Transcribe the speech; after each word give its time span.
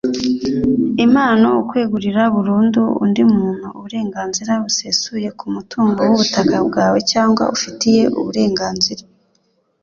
Impano: 1.05 1.47
ukwegurira 1.61 2.21
burundu 2.35 2.81
undi 3.03 3.23
muntu 3.35 3.67
uburenganzira 3.77 4.51
busesuye 4.63 5.29
ku 5.39 5.45
mutungo 5.55 5.99
w’ubutaka 6.07 6.55
bwawe 6.67 6.99
cyangwa 7.11 7.43
ufitiye 7.55 8.03
uburenganzira; 8.19 9.03